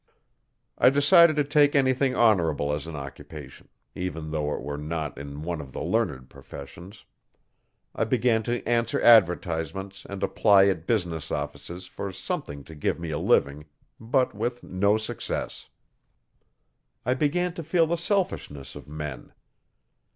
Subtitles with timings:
[0.79, 5.43] I decided to take anything honourable as an occupation, even though it were not in
[5.43, 7.05] one of the learned professions.
[7.93, 13.11] I began to answer advertisements and apply at business offices for something to give me
[13.11, 13.65] a living,
[13.99, 15.69] but with no success.
[17.05, 19.31] I began to feel the selfishness of men.